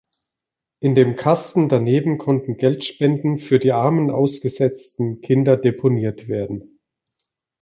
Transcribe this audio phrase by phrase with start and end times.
[0.79, 6.79] In dem Kasten daneben konnten Geldspenden „für die armen ausgesetzten“ Kinder deponiert werden.